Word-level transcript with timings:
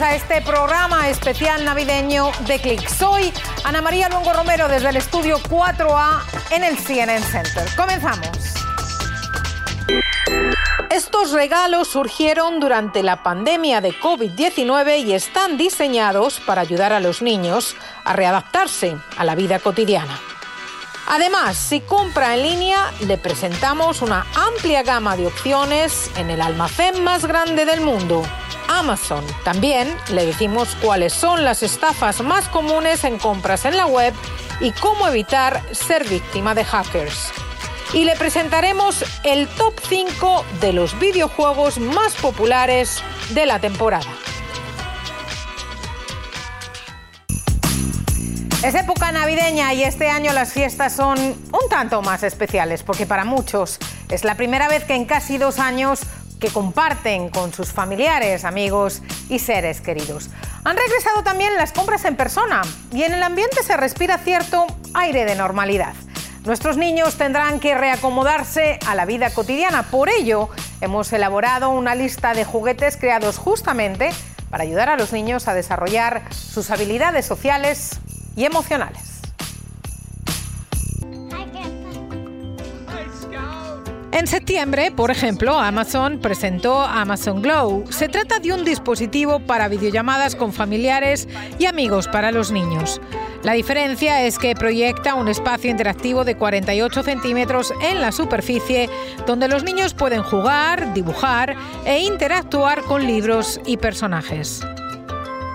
a 0.00 0.14
este 0.14 0.40
programa 0.40 1.08
especial 1.08 1.64
navideño 1.64 2.32
de 2.46 2.58
Click. 2.58 2.88
Soy 2.88 3.32
Ana 3.64 3.80
María 3.80 4.08
Luengo 4.08 4.32
Romero 4.32 4.66
desde 4.66 4.88
el 4.88 4.96
estudio 4.96 5.38
4A 5.38 6.20
en 6.50 6.64
el 6.64 6.78
CNN 6.78 7.24
Center. 7.24 7.64
Comenzamos. 7.76 8.28
Estos 10.90 11.32
regalos 11.32 11.88
surgieron 11.88 12.60
durante 12.60 13.02
la 13.02 13.22
pandemia 13.22 13.80
de 13.80 13.92
COVID-19 13.92 15.04
y 15.04 15.12
están 15.12 15.56
diseñados 15.56 16.40
para 16.40 16.62
ayudar 16.62 16.92
a 16.92 17.00
los 17.00 17.22
niños 17.22 17.76
a 18.04 18.14
readaptarse 18.14 18.96
a 19.16 19.24
la 19.24 19.34
vida 19.34 19.58
cotidiana. 19.60 20.18
Además, 21.06 21.56
si 21.56 21.80
compra 21.80 22.34
en 22.34 22.42
línea, 22.42 22.90
le 23.00 23.18
presentamos 23.18 24.02
una 24.02 24.26
amplia 24.34 24.82
gama 24.82 25.16
de 25.16 25.26
opciones 25.26 26.10
en 26.16 26.30
el 26.30 26.40
almacén 26.40 27.04
más 27.04 27.26
grande 27.26 27.66
del 27.66 27.82
mundo, 27.82 28.22
Amazon. 28.74 29.24
También 29.44 29.88
le 30.10 30.26
decimos 30.26 30.76
cuáles 30.82 31.12
son 31.12 31.44
las 31.44 31.62
estafas 31.62 32.20
más 32.22 32.48
comunes 32.48 33.04
en 33.04 33.18
compras 33.18 33.64
en 33.64 33.76
la 33.76 33.86
web 33.86 34.12
y 34.60 34.72
cómo 34.72 35.06
evitar 35.08 35.62
ser 35.72 36.08
víctima 36.08 36.54
de 36.54 36.64
hackers. 36.64 37.32
Y 37.92 38.04
le 38.04 38.16
presentaremos 38.16 39.04
el 39.22 39.46
top 39.48 39.74
5 39.88 40.44
de 40.60 40.72
los 40.72 40.98
videojuegos 40.98 41.78
más 41.78 42.14
populares 42.16 43.02
de 43.30 43.46
la 43.46 43.60
temporada. 43.60 44.10
Es 48.64 48.74
época 48.74 49.12
navideña 49.12 49.74
y 49.74 49.84
este 49.84 50.08
año 50.08 50.32
las 50.32 50.54
fiestas 50.54 50.96
son 50.96 51.18
un 51.18 51.68
tanto 51.68 52.00
más 52.00 52.22
especiales 52.22 52.82
porque 52.82 53.04
para 53.04 53.24
muchos 53.26 53.78
es 54.08 54.24
la 54.24 54.36
primera 54.36 54.68
vez 54.68 54.84
que 54.84 54.94
en 54.94 55.04
casi 55.04 55.36
dos 55.36 55.58
años 55.58 56.00
que 56.44 56.50
comparten 56.50 57.30
con 57.30 57.54
sus 57.54 57.72
familiares, 57.72 58.44
amigos 58.44 59.00
y 59.30 59.38
seres 59.38 59.80
queridos. 59.80 60.28
Han 60.64 60.76
regresado 60.76 61.22
también 61.22 61.56
las 61.56 61.72
compras 61.72 62.04
en 62.04 62.16
persona 62.16 62.60
y 62.92 63.02
en 63.04 63.14
el 63.14 63.22
ambiente 63.22 63.62
se 63.62 63.78
respira 63.78 64.18
cierto 64.18 64.66
aire 64.92 65.24
de 65.24 65.36
normalidad. 65.36 65.94
Nuestros 66.44 66.76
niños 66.76 67.14
tendrán 67.14 67.60
que 67.60 67.74
reacomodarse 67.74 68.78
a 68.86 68.94
la 68.94 69.06
vida 69.06 69.30
cotidiana. 69.30 69.84
Por 69.84 70.10
ello, 70.10 70.50
hemos 70.82 71.10
elaborado 71.14 71.70
una 71.70 71.94
lista 71.94 72.34
de 72.34 72.44
juguetes 72.44 72.98
creados 72.98 73.38
justamente 73.38 74.10
para 74.50 74.64
ayudar 74.64 74.90
a 74.90 74.98
los 74.98 75.14
niños 75.14 75.48
a 75.48 75.54
desarrollar 75.54 76.30
sus 76.30 76.70
habilidades 76.70 77.24
sociales 77.24 78.00
y 78.36 78.44
emocionales. 78.44 79.13
En 84.14 84.28
septiembre, 84.28 84.92
por 84.92 85.10
ejemplo, 85.10 85.58
Amazon 85.58 86.20
presentó 86.20 86.80
Amazon 86.82 87.42
Glow. 87.42 87.84
Se 87.90 88.08
trata 88.08 88.38
de 88.38 88.52
un 88.52 88.64
dispositivo 88.64 89.40
para 89.40 89.66
videollamadas 89.66 90.36
con 90.36 90.52
familiares 90.52 91.26
y 91.58 91.66
amigos 91.66 92.06
para 92.06 92.30
los 92.30 92.52
niños. 92.52 93.00
La 93.42 93.54
diferencia 93.54 94.22
es 94.24 94.38
que 94.38 94.54
proyecta 94.54 95.16
un 95.16 95.26
espacio 95.26 95.68
interactivo 95.68 96.24
de 96.24 96.36
48 96.36 97.02
centímetros 97.02 97.74
en 97.82 98.00
la 98.00 98.12
superficie 98.12 98.88
donde 99.26 99.48
los 99.48 99.64
niños 99.64 99.94
pueden 99.94 100.22
jugar, 100.22 100.94
dibujar 100.94 101.56
e 101.84 101.98
interactuar 102.04 102.82
con 102.82 103.04
libros 103.04 103.60
y 103.66 103.78
personajes. 103.78 104.64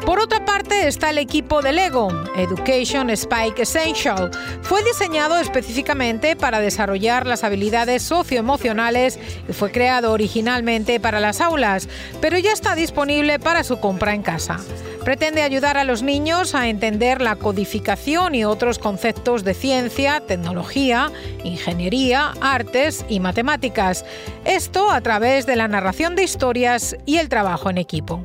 Por 0.05 0.19
otra 0.19 0.43
parte 0.43 0.87
está 0.87 1.11
el 1.11 1.17
equipo 1.17 1.61
de 1.61 1.73
Lego, 1.73 2.09
Education 2.35 3.09
Spike 3.09 3.61
Essential. 3.61 4.31
Fue 4.61 4.83
diseñado 4.83 5.37
específicamente 5.39 6.35
para 6.35 6.59
desarrollar 6.59 7.27
las 7.27 7.43
habilidades 7.43 8.01
socioemocionales 8.03 9.19
y 9.47 9.53
fue 9.53 9.71
creado 9.71 10.11
originalmente 10.11 10.99
para 10.99 11.19
las 11.19 11.41
aulas, 11.41 11.87
pero 12.21 12.39
ya 12.39 12.53
está 12.53 12.75
disponible 12.75 13.39
para 13.39 13.63
su 13.63 13.79
compra 13.79 14.15
en 14.15 14.23
casa. 14.23 14.59
Pretende 15.03 15.41
ayudar 15.41 15.77
a 15.77 15.83
los 15.83 16.01
niños 16.01 16.55
a 16.55 16.69
entender 16.69 17.21
la 17.21 17.35
codificación 17.35 18.35
y 18.35 18.45
otros 18.45 18.79
conceptos 18.79 19.43
de 19.43 19.53
ciencia, 19.53 20.21
tecnología, 20.21 21.11
ingeniería, 21.43 22.33
artes 22.41 23.05
y 23.09 23.19
matemáticas. 23.19 24.05
Esto 24.45 24.91
a 24.91 25.01
través 25.01 25.45
de 25.45 25.55
la 25.55 25.67
narración 25.67 26.15
de 26.15 26.23
historias 26.23 26.95
y 27.05 27.17
el 27.17 27.29
trabajo 27.29 27.69
en 27.69 27.77
equipo. 27.77 28.23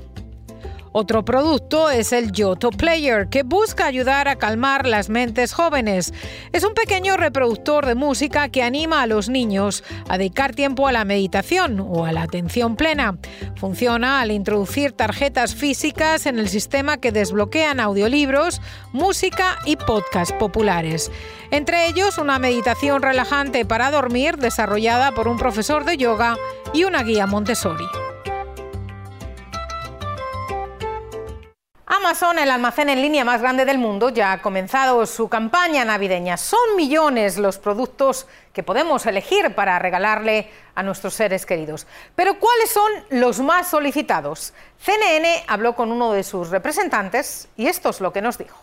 Otro 0.97 1.25
producto 1.25 1.91
es 1.91 2.13
el 2.13 2.31
Yoto 2.31 2.71
Player, 2.71 3.29
que 3.29 3.43
busca 3.43 3.85
ayudar 3.85 4.29
a 4.29 4.37
calmar 4.37 4.87
las 4.87 5.09
mentes 5.09 5.53
jóvenes. 5.53 6.15
Es 6.53 6.63
un 6.63 6.73
pequeño 6.73 7.17
reproductor 7.17 7.85
de 7.85 7.97
música 7.97 8.49
que 8.49 8.63
anima 8.63 9.03
a 9.03 9.09
los 9.09 9.29
niños 9.29 9.83
a 10.09 10.19
dedicar 10.19 10.55
tiempo 10.55 10.87
a 10.87 10.93
la 10.93 11.05
meditación 11.05 11.81
o 11.81 12.05
a 12.05 12.13
la 12.13 12.23
atención 12.23 12.77
plena. 12.77 13.19
Funciona 13.57 14.21
al 14.21 14.31
introducir 14.31 14.93
tarjetas 14.93 15.57
físicas 15.57 16.27
en 16.27 16.39
el 16.39 16.49
sistema 16.49 16.99
que 16.99 17.11
desbloquean 17.11 17.81
audiolibros, 17.81 18.61
música 18.93 19.59
y 19.67 19.75
podcasts 19.75 20.33
populares. 20.39 21.11
Entre 21.51 21.89
ellos, 21.89 22.19
una 22.19 22.39
meditación 22.39 23.03
relajante 23.03 23.65
para 23.65 23.91
dormir 23.91 24.37
desarrollada 24.37 25.11
por 25.11 25.27
un 25.27 25.39
profesor 25.39 25.85
de 25.85 25.97
yoga 25.97 26.37
y 26.73 26.85
una 26.85 27.03
guía 27.03 27.27
Montessori. 27.27 28.14
Amazon, 32.05 32.39
el 32.39 32.51
almacén 32.51 32.91
en 32.91 33.01
línea 33.01 33.25
más 33.25 33.41
grande 33.41 33.65
del 33.65 33.79
mundo, 33.79 34.11
ya 34.11 34.33
ha 34.33 34.43
comenzado 34.43 35.07
su 35.07 35.31
campaña 35.31 35.87
navideña. 35.87 36.37
Son 36.37 36.77
millones 36.77 37.39
los 37.39 37.57
productos 37.57 38.27
que 38.53 38.63
podemos 38.63 39.07
elegir 39.07 39.55
para 39.55 39.79
regalarle 39.79 40.51
a 40.75 40.83
nuestros 40.83 41.15
seres 41.15 41.47
queridos. 41.47 41.87
Pero 42.15 42.39
¿cuáles 42.39 42.71
son 42.71 42.93
los 43.09 43.41
más 43.41 43.69
solicitados? 43.69 44.53
CNN 44.81 45.45
habló 45.49 45.75
con 45.75 45.91
uno 45.91 46.13
de 46.13 46.25
sus 46.25 46.51
representantes 46.51 47.49
y 47.57 47.69
esto 47.69 47.89
es 47.89 48.03
lo 48.03 48.13
que 48.13 48.21
nos 48.21 48.37
dijo. 48.37 48.59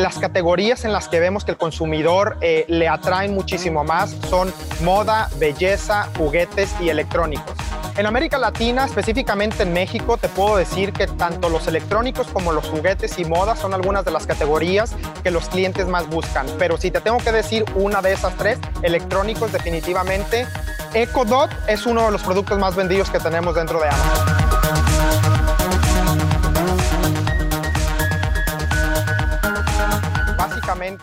Las 0.00 0.18
categorías 0.18 0.86
en 0.86 0.94
las 0.94 1.08
que 1.08 1.20
vemos 1.20 1.44
que 1.44 1.50
el 1.50 1.58
consumidor 1.58 2.38
eh, 2.40 2.64
le 2.68 2.88
atraen 2.88 3.34
muchísimo 3.34 3.84
más 3.84 4.16
son 4.30 4.50
moda, 4.82 5.28
belleza, 5.36 6.08
juguetes 6.16 6.74
y 6.80 6.88
electrónicos. 6.88 7.52
En 7.98 8.06
América 8.06 8.38
Latina, 8.38 8.86
específicamente 8.86 9.62
en 9.62 9.74
México, 9.74 10.16
te 10.16 10.30
puedo 10.30 10.56
decir 10.56 10.94
que 10.94 11.06
tanto 11.06 11.50
los 11.50 11.68
electrónicos 11.68 12.28
como 12.28 12.50
los 12.52 12.66
juguetes 12.66 13.18
y 13.18 13.26
moda 13.26 13.56
son 13.56 13.74
algunas 13.74 14.06
de 14.06 14.10
las 14.12 14.26
categorías 14.26 14.96
que 15.22 15.30
los 15.30 15.50
clientes 15.50 15.86
más 15.86 16.08
buscan. 16.08 16.46
Pero 16.58 16.78
si 16.78 16.90
te 16.90 17.02
tengo 17.02 17.18
que 17.18 17.32
decir 17.32 17.66
una 17.74 18.00
de 18.00 18.14
esas 18.14 18.34
tres, 18.38 18.58
electrónicos 18.80 19.52
definitivamente, 19.52 20.46
EcoDot 20.94 21.50
es 21.68 21.84
uno 21.84 22.06
de 22.06 22.12
los 22.12 22.22
productos 22.22 22.58
más 22.58 22.74
vendidos 22.74 23.10
que 23.10 23.18
tenemos 23.18 23.54
dentro 23.54 23.78
de 23.78 23.88
Amazon. 23.88 24.39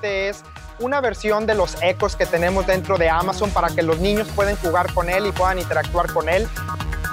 Es 0.01 0.43
una 0.79 1.01
versión 1.01 1.45
de 1.45 1.55
los 1.55 1.81
ecos 1.81 2.15
que 2.15 2.25
tenemos 2.25 2.67
dentro 2.67 2.97
de 2.97 3.09
Amazon 3.09 3.49
para 3.49 3.69
que 3.69 3.81
los 3.81 3.99
niños 3.99 4.27
puedan 4.35 4.55
jugar 4.57 4.93
con 4.93 5.09
él 5.09 5.25
y 5.27 5.31
puedan 5.31 5.59
interactuar 5.59 6.11
con 6.13 6.29
él. 6.29 6.47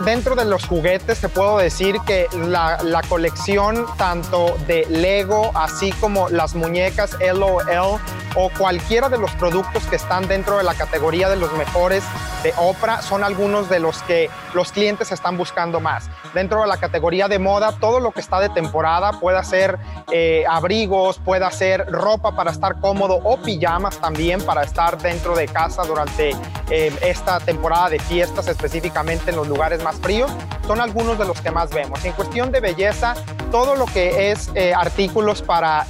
Dentro 0.04 0.34
de 0.34 0.44
los 0.44 0.66
juguetes 0.66 1.20
te 1.20 1.28
puedo 1.28 1.58
decir 1.58 1.96
que 2.04 2.26
la 2.32 3.02
colección 3.08 3.86
tanto 3.96 4.56
de 4.66 4.84
Lego 4.86 5.52
así 5.54 5.92
como 5.92 6.28
las 6.28 6.54
muñecas 6.54 7.16
LOL 7.20 8.00
o 8.34 8.50
cualquiera 8.58 9.08
de 9.08 9.18
los 9.18 9.30
productos 9.32 9.84
que 9.84 9.96
están 9.96 10.26
dentro 10.26 10.58
de 10.58 10.64
la 10.64 10.74
categoría 10.74 11.28
de 11.28 11.36
los 11.36 11.52
mejores 11.52 12.02
de 12.44 12.52
Oprah 12.58 13.02
son 13.02 13.24
algunos 13.24 13.68
de 13.68 13.80
los 13.80 14.02
que 14.02 14.30
los 14.52 14.70
clientes 14.70 15.10
están 15.10 15.36
buscando 15.36 15.80
más. 15.80 16.10
Dentro 16.34 16.60
de 16.60 16.68
la 16.68 16.76
categoría 16.76 17.26
de 17.26 17.38
moda, 17.38 17.72
todo 17.80 17.98
lo 18.00 18.12
que 18.12 18.20
está 18.20 18.38
de 18.38 18.50
temporada 18.50 19.12
puede 19.18 19.42
ser 19.44 19.78
eh, 20.12 20.44
abrigos, 20.48 21.18
puede 21.18 21.50
ser 21.50 21.86
ropa 21.90 22.36
para 22.36 22.50
estar 22.50 22.80
cómodo 22.80 23.18
o 23.24 23.38
pijamas 23.38 23.98
también 23.98 24.42
para 24.42 24.62
estar 24.62 24.98
dentro 24.98 25.34
de 25.34 25.48
casa 25.48 25.84
durante 25.84 26.36
eh, 26.70 26.92
esta 27.00 27.40
temporada 27.40 27.88
de 27.88 27.98
fiestas, 27.98 28.46
específicamente 28.46 29.30
en 29.30 29.36
los 29.36 29.48
lugares 29.48 29.82
más 29.82 29.96
fríos, 29.96 30.30
son 30.66 30.80
algunos 30.80 31.18
de 31.18 31.24
los 31.24 31.40
que 31.40 31.50
más 31.50 31.70
vemos. 31.70 32.04
En 32.04 32.12
cuestión 32.12 32.52
de 32.52 32.60
belleza, 32.60 33.14
todo 33.50 33.74
lo 33.74 33.86
que 33.86 34.30
es 34.30 34.50
eh, 34.54 34.74
artículos 34.74 35.40
para 35.40 35.86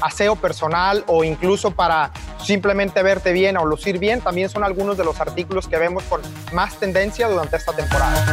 aseo 0.00 0.36
personal 0.36 1.04
o 1.06 1.22
incluso 1.22 1.70
para 1.70 2.10
simplemente 2.44 3.02
verte 3.02 3.32
bien 3.32 3.56
o 3.56 3.64
lucir 3.64 3.98
bien, 3.98 4.20
también 4.20 4.48
son 4.48 4.64
algunos 4.64 4.96
de 4.96 5.04
los 5.04 5.20
artículos 5.20 5.68
que 5.68 5.78
vemos 5.78 6.02
con 6.04 6.20
más 6.52 6.78
tendencia 6.78 7.28
durante 7.28 7.56
esta 7.56 7.72
temporada. 7.72 8.24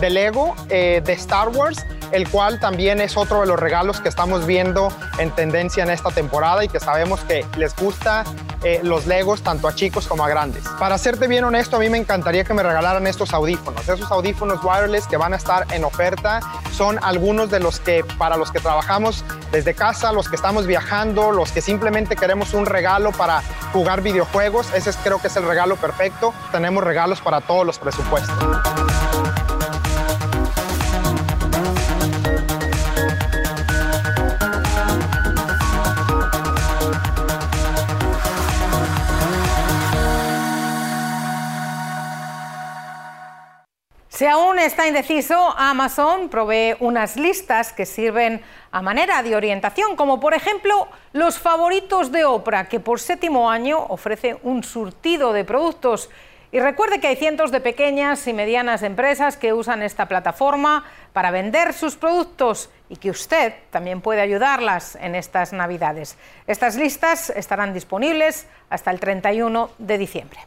De 0.00 0.10
Lego, 0.10 0.54
eh, 0.68 1.00
de 1.04 1.12
Star 1.14 1.48
Wars, 1.48 1.84
el 2.14 2.28
cual 2.28 2.60
también 2.60 3.00
es 3.00 3.16
otro 3.16 3.40
de 3.40 3.46
los 3.46 3.58
regalos 3.58 4.00
que 4.00 4.08
estamos 4.08 4.46
viendo 4.46 4.88
en 5.18 5.32
tendencia 5.32 5.82
en 5.82 5.90
esta 5.90 6.10
temporada 6.10 6.64
y 6.64 6.68
que 6.68 6.78
sabemos 6.78 7.20
que 7.22 7.44
les 7.56 7.74
gusta 7.74 8.22
eh, 8.62 8.80
los 8.84 9.06
Legos 9.06 9.42
tanto 9.42 9.66
a 9.66 9.74
chicos 9.74 10.06
como 10.06 10.24
a 10.24 10.28
grandes. 10.28 10.62
Para 10.78 10.96
serte 10.96 11.26
bien 11.26 11.42
honesto, 11.42 11.76
a 11.76 11.80
mí 11.80 11.90
me 11.90 11.98
encantaría 11.98 12.44
que 12.44 12.54
me 12.54 12.62
regalaran 12.62 13.06
estos 13.08 13.34
audífonos. 13.34 13.82
Esos 13.88 14.10
audífonos 14.12 14.62
wireless 14.62 15.08
que 15.08 15.16
van 15.16 15.34
a 15.34 15.36
estar 15.36 15.66
en 15.72 15.84
oferta 15.84 16.38
son 16.72 17.00
algunos 17.02 17.50
de 17.50 17.58
los 17.58 17.80
que 17.80 18.04
para 18.16 18.36
los 18.36 18.52
que 18.52 18.60
trabajamos 18.60 19.24
desde 19.50 19.74
casa, 19.74 20.12
los 20.12 20.28
que 20.28 20.36
estamos 20.36 20.68
viajando, 20.68 21.32
los 21.32 21.50
que 21.50 21.60
simplemente 21.60 22.14
queremos 22.14 22.54
un 22.54 22.64
regalo 22.64 23.10
para 23.10 23.42
jugar 23.72 24.02
videojuegos. 24.02 24.72
Ese 24.72 24.92
creo 25.02 25.20
que 25.20 25.26
es 25.26 25.36
el 25.36 25.46
regalo 25.46 25.74
perfecto. 25.76 26.32
Tenemos 26.52 26.84
regalos 26.84 27.20
para 27.20 27.40
todos 27.40 27.66
los 27.66 27.80
presupuestos. 27.80 28.34
Si 44.14 44.26
aún 44.26 44.60
está 44.60 44.86
indeciso, 44.86 45.52
Amazon 45.58 46.28
provee 46.28 46.76
unas 46.78 47.16
listas 47.16 47.72
que 47.72 47.84
sirven 47.84 48.42
a 48.70 48.80
manera 48.80 49.24
de 49.24 49.34
orientación, 49.34 49.96
como 49.96 50.20
por 50.20 50.34
ejemplo 50.34 50.86
los 51.12 51.40
favoritos 51.40 52.12
de 52.12 52.24
Oprah, 52.24 52.68
que 52.68 52.78
por 52.78 53.00
séptimo 53.00 53.50
año 53.50 53.76
ofrece 53.88 54.36
un 54.44 54.62
surtido 54.62 55.32
de 55.32 55.42
productos. 55.44 56.10
Y 56.52 56.60
recuerde 56.60 57.00
que 57.00 57.08
hay 57.08 57.16
cientos 57.16 57.50
de 57.50 57.60
pequeñas 57.60 58.24
y 58.28 58.32
medianas 58.32 58.84
empresas 58.84 59.36
que 59.36 59.52
usan 59.52 59.82
esta 59.82 60.06
plataforma 60.06 60.84
para 61.12 61.32
vender 61.32 61.72
sus 61.72 61.96
productos 61.96 62.70
y 62.88 62.94
que 62.94 63.10
usted 63.10 63.52
también 63.70 64.00
puede 64.00 64.20
ayudarlas 64.20 64.94
en 64.94 65.16
estas 65.16 65.52
Navidades. 65.52 66.16
Estas 66.46 66.76
listas 66.76 67.30
estarán 67.30 67.74
disponibles 67.74 68.46
hasta 68.70 68.92
el 68.92 69.00
31 69.00 69.70
de 69.78 69.98
diciembre. 69.98 70.38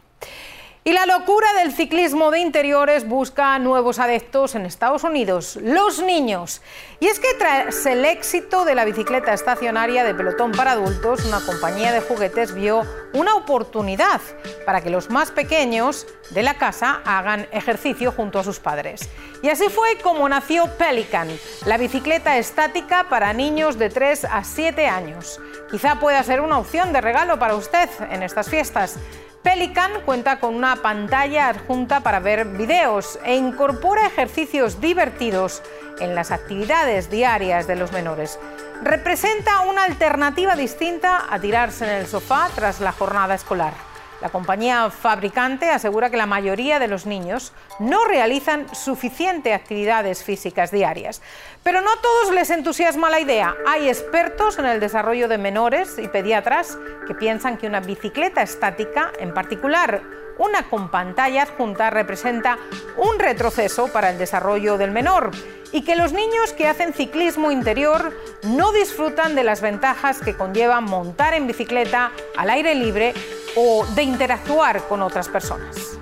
Y 0.88 0.94
la 0.94 1.06
locura 1.06 1.52
del 1.58 1.74
ciclismo 1.74 2.32
de 2.32 2.40
interiores 2.40 3.06
busca 3.06 3.60
nuevos 3.60 4.00
adeptos 4.00 4.56
en 4.56 4.66
Estados 4.66 5.04
Unidos, 5.04 5.60
los 5.62 6.02
niños. 6.02 6.62
Y 7.02 7.08
es 7.08 7.20
que 7.20 7.34
tras 7.34 7.86
el 7.86 8.06
éxito 8.06 8.64
de 8.64 8.74
la 8.74 8.86
bicicleta 8.86 9.34
estacionaria 9.34 10.06
de 10.06 10.16
pelotón 10.16 10.54
para 10.54 10.72
adultos, 10.72 11.26
una 11.26 11.42
compañía 11.42 11.92
de 11.92 12.00
juguetes 12.00 12.56
vio 12.56 12.86
una 13.14 13.36
oportunidad 13.36 14.22
para 14.66 14.80
que 14.80 14.90
los 14.90 15.10
más 15.10 15.30
pequeños 15.32 16.08
de 16.30 16.44
la 16.44 16.54
casa 16.54 17.02
hagan 17.04 17.50
ejercicio 17.52 18.14
junto 18.14 18.40
a 18.40 18.46
sus 18.46 18.60
padres. 18.60 19.10
Y 19.44 19.50
así 19.50 19.68
fue 19.68 19.98
como 20.02 20.30
nació 20.30 20.68
Pelican, 20.78 21.28
la 21.66 21.78
bicicleta 21.78 22.38
estática 22.38 23.08
para 23.10 23.34
niños 23.34 23.78
de 23.78 23.90
3 23.90 24.24
a 24.24 24.46
7 24.46 24.88
años. 24.88 25.42
Quizá 25.70 26.00
pueda 26.00 26.24
ser 26.24 26.40
una 26.40 26.60
opción 26.60 26.94
de 26.94 27.02
regalo 27.02 27.38
para 27.38 27.56
usted 27.56 27.90
en 28.10 28.24
estas 28.24 28.50
fiestas. 28.50 28.98
Pelican 29.48 30.02
cuenta 30.06 30.42
con 30.42 30.56
una 30.56 30.76
pantalla 30.76 31.48
adjunta 31.48 32.02
para 32.02 32.20
ver 32.20 32.44
videos 32.44 33.18
e 33.24 33.38
incorpora 33.38 34.06
ejercicios 34.06 34.82
divertidos 34.82 35.64
en 36.02 36.16
las 36.16 36.32
actividades 36.32 37.10
diarias 37.10 37.66
de 37.66 37.78
los 37.78 37.94
menores. 37.94 38.38
Representa 38.84 39.62
una 39.62 39.86
alternativa 39.86 40.58
distinta 40.58 41.34
a 41.34 41.40
tirarse 41.40 41.86
en 41.86 41.92
el 41.92 42.08
sofá 42.08 42.50
tras 42.56 42.82
la 42.82 42.92
jornada 42.92 43.36
escolar. 43.36 43.87
La 44.22 44.30
compañía 44.30 44.90
fabricante 44.90 45.70
asegura 45.70 46.10
que 46.10 46.18
la 46.18 46.26
mayoría 46.26 46.80
de 46.80 46.88
los 46.88 47.06
niños 47.06 47.54
no 47.80 48.06
realizan 48.06 48.74
suficiente 48.74 49.54
actividades 49.54 50.24
físicas 50.24 50.72
diarias. 50.72 51.22
Pero 51.64 51.82
no 51.82 51.92
a 51.92 52.02
todos 52.02 52.34
les 52.34 52.50
entusiasma 52.50 53.12
la 53.12 53.20
idea. 53.20 53.56
Hay 53.68 53.88
expertos 53.88 54.58
en 54.58 54.66
el 54.66 54.80
desarrollo 54.80 55.28
de 55.28 55.38
menores 55.38 56.00
y 56.00 56.08
pediatras 56.08 56.78
que 57.06 57.14
piensan 57.14 57.58
que 57.58 57.68
una 57.68 57.80
bicicleta 57.80 58.42
estática, 58.42 59.12
en 59.20 59.34
particular 59.34 60.02
una 60.38 60.70
con 60.70 60.90
pantalla 60.90 61.44
adjunta, 61.44 61.90
representa 61.90 62.58
un 62.98 63.20
retroceso 63.20 63.88
para 63.88 64.10
el 64.10 64.18
desarrollo 64.18 64.78
del 64.78 64.92
menor 64.92 65.32
y 65.72 65.82
que 65.84 65.96
los 65.96 66.14
niños 66.14 66.54
que 66.54 66.68
hacen 66.68 66.94
ciclismo 66.94 67.52
interior 67.52 68.14
no 68.44 68.72
disfrutan 68.72 69.36
de 69.36 69.44
las 69.44 69.62
ventajas 69.62 70.20
que 70.20 70.36
conlleva 70.36 70.82
montar 70.82 71.34
en 71.34 71.48
bicicleta 71.48 72.12
al 72.38 72.50
aire 72.50 72.76
libre 72.76 73.14
o 73.56 73.86
de 73.96 74.04
interactuar 74.04 74.84
con 74.88 75.02
otras 75.02 75.28
personas. 75.28 75.98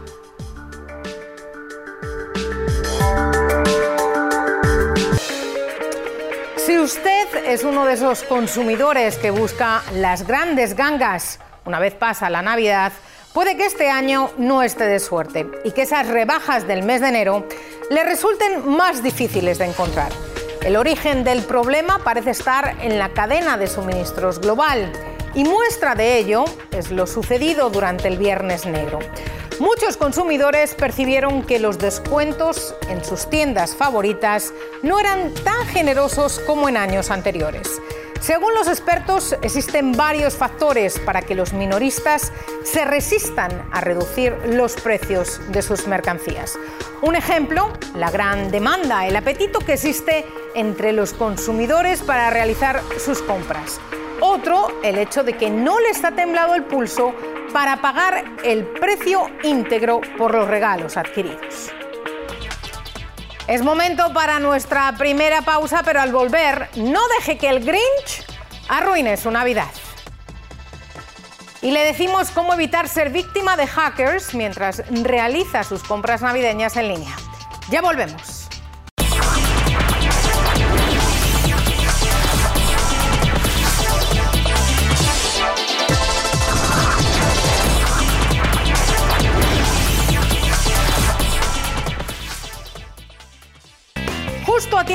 Si 6.58 6.80
usted 6.80 7.46
es 7.46 7.64
uno 7.64 7.86
de 7.86 7.94
esos 7.94 8.24
consumidores 8.24 9.18
que 9.18 9.30
busca 9.30 9.84
las 9.94 10.26
grandes 10.26 10.76
gangas 10.76 11.40
una 11.66 11.80
vez 11.80 11.96
pasa 11.96 12.30
la 12.30 12.44
Navidad, 12.44 12.92
puede 13.36 13.58
que 13.58 13.66
este 13.66 13.90
año 13.90 14.32
no 14.38 14.64
esté 14.64 14.86
de 14.86 15.02
suerte 15.02 15.46
y 15.66 15.72
que 15.72 15.82
esas 15.82 16.08
rebajas 16.08 16.66
del 16.68 16.84
mes 16.84 17.02
de 17.02 17.10
enero 17.10 17.46
le 17.92 18.06
resulten 18.06 18.66
más 18.66 19.04
difíciles 19.04 19.58
de 19.58 19.66
encontrar. 19.66 20.10
El 20.64 20.78
origen 20.78 21.26
del 21.26 21.44
problema 21.44 22.00
parece 22.00 22.32
estar 22.32 22.78
en 22.82 22.98
la 22.98 23.10
cadena 23.10 23.58
de 23.58 23.68
suministros 23.68 24.40
global 24.40 24.90
y 25.34 25.44
muestra 25.44 25.96
de 25.96 26.18
ello 26.18 26.46
es 26.72 26.92
lo 26.92 27.06
sucedido 27.06 27.70
durante 27.70 28.08
el 28.08 28.18
Viernes 28.18 28.66
Negro. 28.66 29.00
Muchos 29.60 29.98
consumidores 29.98 30.74
percibieron 30.74 31.44
que 31.44 31.60
los 31.60 31.78
descuentos 31.78 32.74
en 32.90 33.04
sus 33.04 33.30
tiendas 33.30 33.76
favoritas 33.76 34.54
no 34.82 34.98
eran 34.98 35.34
tan 35.44 35.68
generosos 35.68 36.40
como 36.40 36.70
en 36.70 36.78
años 36.78 37.12
anteriores. 37.12 37.82
Según 38.26 38.56
los 38.56 38.68
expertos, 38.68 39.36
existen 39.44 39.92
varios 39.92 40.36
factores 40.36 40.98
para 40.98 41.22
que 41.22 41.36
los 41.36 41.54
minoristas 41.54 42.34
se 42.64 42.84
resistan 42.84 43.70
a 43.72 43.82
reducir 43.82 44.36
los 44.48 44.74
precios 44.74 45.40
de 45.50 45.62
sus 45.62 45.86
mercancías. 45.86 46.58
Un 47.04 47.16
ejemplo, 47.16 47.72
la 47.94 48.10
gran 48.10 48.50
demanda, 48.50 49.06
el 49.06 49.16
apetito 49.16 49.60
que 49.60 49.74
existe 49.74 50.26
entre 50.56 50.92
los 50.92 51.14
consumidores 51.14 52.02
para 52.02 52.32
realizar 52.32 52.82
sus 52.98 53.22
compras. 53.22 53.80
Otro, 54.22 54.70
el 54.82 54.98
hecho 54.98 55.24
de 55.24 55.34
que 55.34 55.52
no 55.52 55.80
les 55.80 56.04
ha 56.04 56.10
temblado 56.10 56.56
el 56.56 56.64
pulso 56.64 57.14
para 57.54 57.80
pagar 57.80 58.26
el 58.44 58.66
precio 58.66 59.30
íntegro 59.44 60.02
por 60.18 60.34
los 60.34 60.48
regalos 60.48 60.98
adquiridos. 60.98 61.72
Es 63.48 63.62
momento 63.62 64.12
para 64.12 64.40
nuestra 64.40 64.92
primera 64.98 65.44
pausa, 65.44 65.84
pero 65.86 66.02
al 66.02 66.12
volver, 66.12 66.68
no 66.78 67.00
deje 67.20 67.38
que 67.38 67.48
el 67.48 67.64
Grinch 67.64 68.26
arruine 68.68 69.18
su 69.18 69.30
Navidad. 69.30 69.70
Y 71.62 71.70
le 71.70 71.82
decimos 71.82 72.32
cómo 72.32 72.56
evitar 72.56 72.90
ser 72.90 73.12
víctima 73.12 73.56
de 73.56 73.68
hackers 73.68 74.34
mientras 74.34 74.84
realiza 74.90 75.64
sus 75.64 75.84
compras 75.84 76.24
navideñas 76.24 76.76
en 76.76 76.88
línea. 76.88 77.16
Ya 77.70 77.82
volvemos. 77.82 78.45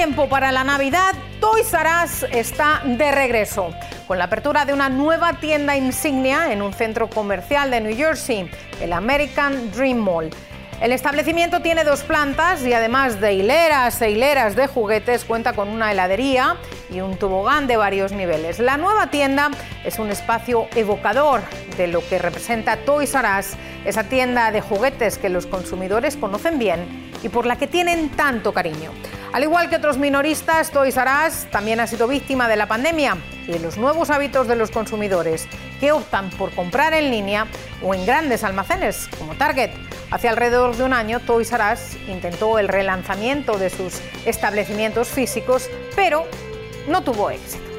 Tiempo 0.01 0.31
para 0.31 0.51
la 0.51 0.65
Navidad, 0.65 1.15
Toys 1.41 1.71
R 1.75 1.87
Us 2.03 2.25
está 2.33 2.81
de 2.87 3.13
regreso 3.13 3.71
con 4.07 4.17
la 4.17 4.25
apertura 4.25 4.65
de 4.65 4.73
una 4.73 4.89
nueva 4.89 5.35
tienda 5.35 5.77
insignia 5.77 6.55
en 6.55 6.63
un 6.63 6.73
centro 6.73 7.11
comercial 7.11 7.71
de 7.71 7.83
New 7.83 7.95
Jersey, 7.95 8.51
el 8.81 8.95
American 8.95 9.71
Dream 9.73 9.99
Mall. 9.99 10.31
El 10.81 10.93
establecimiento 10.93 11.61
tiene 11.61 11.85
dos 11.85 12.01
plantas 12.01 12.65
y 12.65 12.73
además 12.73 13.21
de 13.21 13.35
hileras 13.35 14.01
e 14.01 14.13
hileras 14.13 14.57
de 14.57 14.69
juguetes 14.69 15.27
cuenta 15.27 15.53
con 15.53 15.69
una 15.69 15.93
heladería 15.93 16.57
y 16.91 17.03
un 17.03 17.19
tobogán 17.19 17.67
de 17.67 17.77
varios 17.77 18.11
niveles. 18.11 18.59
La 18.59 18.79
nueva 18.79 19.09
tienda 19.09 19.51
es 19.85 19.99
un 19.99 20.09
espacio 20.09 20.67
evocador 20.77 21.43
de 21.77 21.89
lo 21.89 22.01
que 22.09 22.19
representa 22.19 22.79
Toys 22.87 23.15
R 23.15 23.29
Us, 23.39 23.49
esa 23.85 24.05
tienda 24.05 24.51
de 24.51 24.63
juguetes 24.63 25.19
que 25.19 25.29
los 25.29 25.45
consumidores 25.45 26.17
conocen 26.17 26.59
bien 26.59 27.11
y 27.23 27.29
por 27.29 27.45
la 27.45 27.57
que 27.57 27.67
tienen 27.67 28.09
tanto 28.09 28.55
cariño. 28.55 28.93
Al 29.33 29.45
igual 29.45 29.71
que 29.71 29.77
otros 29.77 29.97
minoristas, 29.97 30.73
Toys 30.73 30.97
R 30.97 31.09
Us 31.29 31.47
también 31.53 31.79
ha 31.79 31.87
sido 31.87 32.09
víctima 32.09 32.49
de 32.49 32.57
la 32.57 32.67
pandemia 32.67 33.17
y 33.47 33.53
de 33.53 33.61
los 33.61 33.79
nuevos 33.79 34.11
hábitos 34.11 34.49
de 34.49 34.57
los 34.57 34.73
consumidores 34.73 35.47
que 35.79 35.93
optan 35.93 36.31
por 36.31 36.51
comprar 36.53 36.95
en 36.95 37.13
línea 37.13 37.47
o 37.81 37.95
en 37.95 38.05
grandes 38.05 38.43
almacenes 38.43 39.09
como 39.19 39.37
Target. 39.37 39.71
Hace 40.11 40.29
alrededor 40.29 40.77
de 40.77 40.83
un 40.83 40.93
año, 40.93 41.21
Toys 41.21 41.53
R 41.53 41.63
Us 41.73 41.97
intentó 42.09 42.59
el 42.59 42.67
relanzamiento 42.67 43.57
de 43.57 43.71
sus 43.71 44.01
establecimientos 44.27 45.07
físicos, 45.07 45.71
pero 45.95 46.27
no 46.89 47.05
tuvo 47.05 47.31
éxito. 47.31 47.70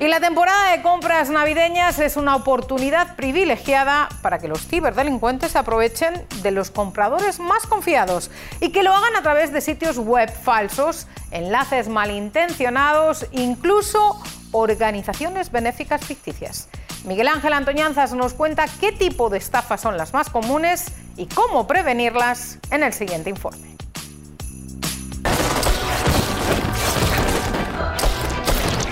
Y 0.00 0.08
la 0.08 0.18
temporada 0.18 0.70
de 0.70 0.80
compras 0.80 1.28
navideñas 1.28 1.98
es 1.98 2.16
una 2.16 2.34
oportunidad 2.34 3.16
privilegiada 3.16 4.08
para 4.22 4.38
que 4.38 4.48
los 4.48 4.66
ciberdelincuentes 4.66 5.52
se 5.52 5.58
aprovechen 5.58 6.26
de 6.40 6.50
los 6.52 6.70
compradores 6.70 7.38
más 7.38 7.66
confiados 7.66 8.30
y 8.62 8.72
que 8.72 8.82
lo 8.82 8.94
hagan 8.94 9.14
a 9.14 9.22
través 9.22 9.52
de 9.52 9.60
sitios 9.60 9.98
web 9.98 10.32
falsos, 10.32 11.06
enlaces 11.32 11.88
malintencionados, 11.88 13.26
incluso 13.32 14.18
organizaciones 14.52 15.52
benéficas 15.52 16.02
ficticias. 16.02 16.70
Miguel 17.04 17.28
Ángel 17.28 17.52
Antoñanzas 17.52 18.14
nos 18.14 18.32
cuenta 18.32 18.64
qué 18.80 18.92
tipo 18.92 19.28
de 19.28 19.36
estafas 19.36 19.82
son 19.82 19.98
las 19.98 20.14
más 20.14 20.30
comunes 20.30 20.86
y 21.18 21.26
cómo 21.26 21.66
prevenirlas 21.66 22.58
en 22.70 22.84
el 22.84 22.94
siguiente 22.94 23.28
informe. 23.28 23.79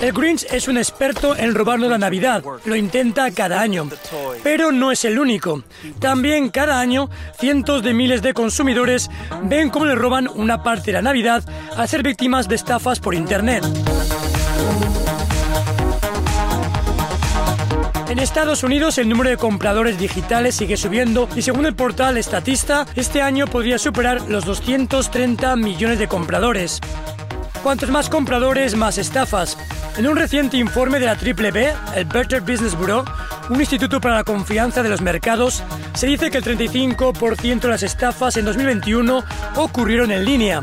El 0.01 0.13
Grinch 0.13 0.47
es 0.53 0.69
un 0.69 0.79
experto 0.79 1.35
en 1.37 1.57
robarnos 1.57 1.91
la 1.91 1.99
Navidad. 1.99 2.45
Lo 2.65 2.77
intenta 2.77 3.33
cada 3.33 3.61
año. 3.61 3.89
Pero 4.45 4.71
no 4.71 4.93
es 4.93 5.05
el 5.05 5.19
único. 5.19 5.65
También 5.99 6.51
cada 6.51 6.79
año 6.79 7.11
cientos 7.37 7.83
de 7.83 7.95
miles 7.95 8.23
de 8.23 8.33
consumidores 8.33 9.11
ven 9.43 9.71
cómo 9.71 9.87
le 9.87 9.97
roban 9.97 10.29
una 10.29 10.63
parte 10.63 10.87
de 10.87 10.93
la 10.93 11.03
Navidad 11.03 11.45
al 11.77 11.89
ser 11.89 12.05
víctimas 12.05 12.49
de 12.49 12.55
estafas 12.55 13.01
por 13.01 13.15
Internet. 13.15 13.65
En 18.09 18.21
Estados 18.21 18.63
Unidos 18.63 18.99
el 18.99 19.09
número 19.09 19.31
de 19.31 19.37
compradores 19.37 19.99
digitales 19.99 20.55
sigue 20.55 20.77
subiendo 20.77 21.29
y 21.35 21.43
según 21.43 21.67
el 21.67 21.75
portal 21.75 22.23
Statista, 22.23 22.87
este 22.95 23.21
año 23.21 23.49
podría 23.49 23.79
superar 23.79 24.23
los 24.29 24.45
230 24.45 25.57
millones 25.57 25.99
de 25.99 26.07
compradores. 26.07 26.81
Cuantos 27.63 27.91
más 27.91 28.09
compradores, 28.09 28.77
más 28.77 28.99
estafas. 28.99 29.59
En 29.99 30.07
un 30.07 30.17
reciente 30.17 30.57
informe 30.57 31.01
de 31.01 31.07
la 31.07 31.17
Triple 31.17 31.51
B, 31.51 31.75
el 31.97 32.05
Better 32.05 32.41
Business 32.41 32.77
Bureau, 32.77 33.05
un 33.51 33.59
instituto 33.59 34.01
para 34.01 34.15
la 34.15 34.23
confianza 34.23 34.81
de 34.81 34.89
los 34.89 35.01
mercados, 35.01 35.65
se 35.93 36.07
dice 36.07 36.31
que 36.31 36.39
el 36.39 36.45
35% 36.45 37.63
de 37.63 37.69
las 37.69 37.83
estafas 37.83 38.37
en 38.37 38.45
2021 38.45 39.25
ocurrieron 39.57 40.13
en 40.13 40.25
línea. 40.25 40.61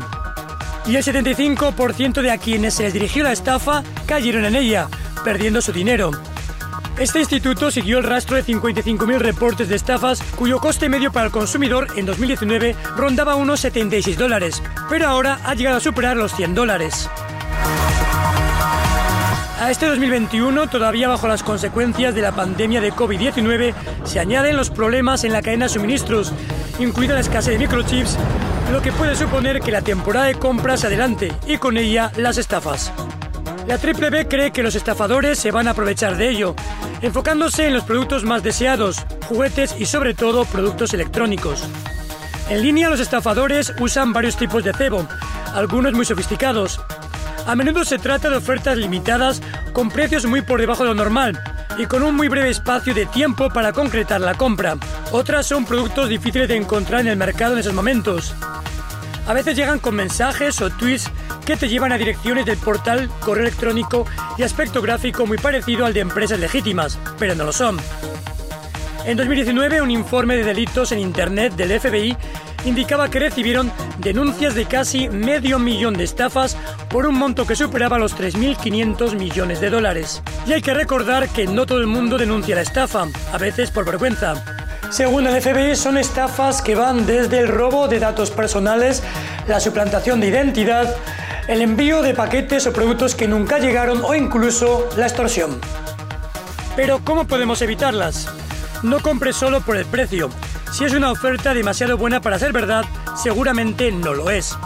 Y 0.86 0.96
el 0.96 1.04
75% 1.04 2.22
de 2.22 2.38
quienes 2.38 2.72
se 2.72 2.84
les 2.84 2.94
dirigió 2.94 3.24
la 3.24 3.32
estafa 3.32 3.82
cayeron 4.06 4.46
en 4.46 4.56
ella, 4.56 4.88
perdiendo 5.22 5.60
su 5.60 5.70
dinero. 5.70 6.12
Este 6.98 7.18
instituto 7.18 7.70
siguió 7.70 7.98
el 7.98 8.04
rastro 8.04 8.36
de 8.36 8.44
55.000 8.44 9.18
reportes 9.18 9.68
de 9.68 9.76
estafas 9.76 10.22
cuyo 10.36 10.60
coste 10.60 10.88
medio 10.88 11.12
para 11.12 11.26
el 11.26 11.32
consumidor 11.32 11.88
en 11.96 12.06
2019 12.06 12.74
rondaba 12.96 13.34
unos 13.34 13.60
76 13.60 14.16
dólares, 14.16 14.62
pero 14.88 15.06
ahora 15.06 15.40
ha 15.44 15.52
llegado 15.52 15.76
a 15.76 15.80
superar 15.80 16.16
los 16.16 16.34
100 16.34 16.54
dólares. 16.54 17.10
A 19.58 19.70
este 19.70 19.86
2021, 19.86 20.68
todavía 20.68 21.08
bajo 21.08 21.28
las 21.28 21.42
consecuencias 21.42 22.14
de 22.14 22.20
la 22.20 22.32
pandemia 22.32 22.82
de 22.82 22.92
COVID-19, 22.92 23.72
se 24.04 24.20
añaden 24.20 24.54
los 24.54 24.68
problemas 24.68 25.24
en 25.24 25.32
la 25.32 25.40
cadena 25.40 25.64
de 25.64 25.70
suministros, 25.70 26.30
incluida 26.78 27.14
la 27.14 27.20
escasez 27.20 27.54
de 27.54 27.60
microchips, 27.60 28.18
lo 28.70 28.82
que 28.82 28.92
puede 28.92 29.16
suponer 29.16 29.60
que 29.60 29.72
la 29.72 29.80
temporada 29.80 30.26
de 30.26 30.34
compras 30.34 30.84
adelante 30.84 31.32
y 31.46 31.56
con 31.56 31.78
ella 31.78 32.12
las 32.16 32.36
estafas. 32.36 32.92
La 33.66 33.78
Triple 33.78 34.10
B 34.10 34.28
cree 34.28 34.50
que 34.50 34.62
los 34.62 34.74
estafadores 34.74 35.38
se 35.38 35.50
van 35.50 35.68
a 35.68 35.70
aprovechar 35.70 36.18
de 36.18 36.28
ello, 36.28 36.54
enfocándose 37.00 37.66
en 37.66 37.72
los 37.72 37.84
productos 37.84 38.24
más 38.24 38.42
deseados, 38.42 39.06
juguetes 39.26 39.74
y 39.78 39.86
sobre 39.86 40.12
todo 40.12 40.44
productos 40.44 40.92
electrónicos. 40.92 41.64
En 42.50 42.60
línea 42.60 42.90
los 42.90 43.00
estafadores 43.00 43.72
usan 43.80 44.12
varios 44.12 44.36
tipos 44.36 44.62
de 44.62 44.74
cebo, 44.74 45.08
algunos 45.54 45.94
muy 45.94 46.04
sofisticados, 46.04 46.78
a 47.46 47.54
menudo 47.54 47.84
se 47.84 47.98
trata 47.98 48.28
de 48.28 48.36
ofertas 48.36 48.76
limitadas 48.76 49.40
con 49.72 49.88
precios 49.88 50.26
muy 50.26 50.42
por 50.42 50.60
debajo 50.60 50.82
de 50.82 50.90
lo 50.90 50.94
normal 50.94 51.40
y 51.78 51.86
con 51.86 52.02
un 52.02 52.14
muy 52.14 52.28
breve 52.28 52.50
espacio 52.50 52.94
de 52.94 53.06
tiempo 53.06 53.50
para 53.50 53.72
concretar 53.72 54.20
la 54.20 54.34
compra. 54.34 54.76
Otras 55.12 55.46
son 55.46 55.64
productos 55.64 56.08
difíciles 56.08 56.48
de 56.48 56.56
encontrar 56.56 57.02
en 57.02 57.08
el 57.08 57.16
mercado 57.16 57.52
en 57.52 57.60
esos 57.60 57.74
momentos. 57.74 58.34
A 59.26 59.32
veces 59.32 59.56
llegan 59.56 59.78
con 59.78 59.94
mensajes 59.94 60.60
o 60.60 60.70
tweets 60.70 61.10
que 61.44 61.56
te 61.56 61.68
llevan 61.68 61.92
a 61.92 61.98
direcciones 61.98 62.46
del 62.46 62.58
portal, 62.58 63.08
correo 63.20 63.44
electrónico 63.44 64.06
y 64.38 64.42
aspecto 64.42 64.82
gráfico 64.82 65.26
muy 65.26 65.38
parecido 65.38 65.86
al 65.86 65.92
de 65.92 66.00
empresas 66.00 66.40
legítimas, 66.40 66.98
pero 67.18 67.34
no 67.34 67.44
lo 67.44 67.52
son. 67.52 67.76
En 69.04 69.16
2019, 69.16 69.82
un 69.82 69.90
informe 69.92 70.36
de 70.36 70.42
delitos 70.42 70.90
en 70.90 70.98
Internet 70.98 71.54
del 71.54 71.78
FBI 71.78 72.16
indicaba 72.66 73.10
que 73.10 73.18
recibieron 73.18 73.72
denuncias 73.98 74.54
de 74.54 74.66
casi 74.66 75.08
medio 75.08 75.58
millón 75.58 75.94
de 75.94 76.04
estafas 76.04 76.56
por 76.90 77.06
un 77.06 77.16
monto 77.16 77.46
que 77.46 77.56
superaba 77.56 77.98
los 77.98 78.16
3.500 78.16 79.16
millones 79.16 79.60
de 79.60 79.70
dólares. 79.70 80.22
Y 80.46 80.52
hay 80.52 80.62
que 80.62 80.74
recordar 80.74 81.28
que 81.28 81.46
no 81.46 81.66
todo 81.66 81.80
el 81.80 81.86
mundo 81.86 82.18
denuncia 82.18 82.56
la 82.56 82.62
estafa, 82.62 83.06
a 83.32 83.38
veces 83.38 83.70
por 83.70 83.84
vergüenza. 83.84 84.44
Según 84.90 85.26
el 85.26 85.40
FBI, 85.40 85.74
son 85.74 85.98
estafas 85.98 86.62
que 86.62 86.74
van 86.74 87.06
desde 87.06 87.40
el 87.40 87.48
robo 87.48 87.88
de 87.88 87.98
datos 87.98 88.30
personales, 88.30 89.02
la 89.48 89.60
suplantación 89.60 90.20
de 90.20 90.28
identidad, 90.28 90.94
el 91.48 91.62
envío 91.62 92.02
de 92.02 92.14
paquetes 92.14 92.66
o 92.66 92.72
productos 92.72 93.14
que 93.14 93.28
nunca 93.28 93.58
llegaron 93.58 94.02
o 94.04 94.14
incluso 94.14 94.88
la 94.96 95.06
extorsión. 95.06 95.60
Pero 96.76 97.00
¿cómo 97.04 97.26
podemos 97.26 97.62
evitarlas? 97.62 98.28
No 98.82 99.00
compre 99.00 99.32
solo 99.32 99.60
por 99.60 99.76
el 99.76 99.86
precio. 99.86 100.30
Si 100.76 100.84
es 100.84 100.92
una 100.92 101.10
oferta 101.10 101.54
demasiado 101.54 101.96
buena 101.96 102.20
para 102.20 102.38
ser 102.38 102.52
verdad, 102.52 102.84
seguramente 103.16 103.90
no 103.90 104.12
lo 104.12 104.28
es. 104.28 104.58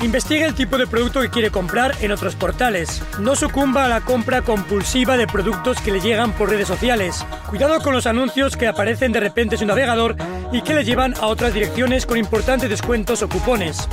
Investigue 0.00 0.44
el 0.44 0.56
tipo 0.56 0.78
de 0.78 0.88
producto 0.88 1.20
que 1.20 1.30
quiere 1.30 1.52
comprar 1.52 1.94
en 2.00 2.10
otros 2.10 2.34
portales. 2.34 3.00
No 3.20 3.36
sucumba 3.36 3.84
a 3.84 3.88
la 3.88 4.00
compra 4.00 4.42
compulsiva 4.42 5.16
de 5.16 5.28
productos 5.28 5.80
que 5.80 5.92
le 5.92 6.00
llegan 6.00 6.32
por 6.32 6.50
redes 6.50 6.66
sociales. 6.66 7.24
Cuidado 7.48 7.80
con 7.82 7.94
los 7.94 8.08
anuncios 8.08 8.56
que 8.56 8.66
aparecen 8.66 9.12
de 9.12 9.20
repente 9.20 9.54
en 9.54 9.60
su 9.60 9.66
navegador 9.66 10.16
y 10.50 10.60
que 10.62 10.74
le 10.74 10.82
llevan 10.82 11.14
a 11.20 11.28
otras 11.28 11.54
direcciones 11.54 12.04
con 12.04 12.18
importantes 12.18 12.68
descuentos 12.68 13.22
o 13.22 13.28
cupones. 13.28 13.88